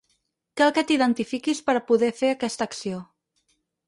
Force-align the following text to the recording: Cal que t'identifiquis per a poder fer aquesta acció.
Cal 0.61 0.71
que 0.77 0.83
t'identifiquis 0.91 1.61
per 1.67 1.75
a 1.79 1.83
poder 1.91 2.09
fer 2.21 2.31
aquesta 2.37 2.67
acció. 2.71 3.03